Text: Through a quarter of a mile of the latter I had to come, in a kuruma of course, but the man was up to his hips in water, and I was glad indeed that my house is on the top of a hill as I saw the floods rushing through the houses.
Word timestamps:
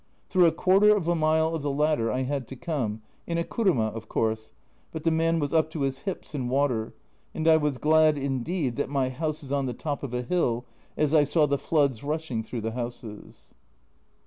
Through 0.29 0.47
a 0.47 0.51
quarter 0.51 0.95
of 0.95 1.07
a 1.07 1.13
mile 1.13 1.53
of 1.53 1.61
the 1.61 1.69
latter 1.69 2.11
I 2.11 2.23
had 2.23 2.47
to 2.47 2.55
come, 2.55 3.03
in 3.27 3.37
a 3.37 3.43
kuruma 3.43 3.89
of 3.93 4.09
course, 4.09 4.51
but 4.91 5.03
the 5.03 5.11
man 5.11 5.37
was 5.37 5.53
up 5.53 5.69
to 5.73 5.81
his 5.81 5.99
hips 5.99 6.33
in 6.33 6.49
water, 6.49 6.95
and 7.35 7.47
I 7.47 7.57
was 7.57 7.77
glad 7.77 8.17
indeed 8.17 8.77
that 8.77 8.89
my 8.89 9.09
house 9.09 9.43
is 9.43 9.51
on 9.51 9.67
the 9.67 9.75
top 9.75 10.01
of 10.01 10.11
a 10.11 10.23
hill 10.23 10.65
as 10.97 11.13
I 11.13 11.23
saw 11.23 11.45
the 11.45 11.59
floods 11.59 12.01
rushing 12.03 12.41
through 12.41 12.61
the 12.61 12.71
houses. 12.71 13.53